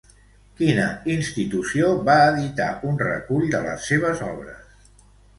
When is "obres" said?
4.29-4.73